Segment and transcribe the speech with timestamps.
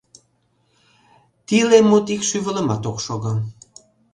[1.47, 3.33] Тиле мут ик шӱвылымат ок шого.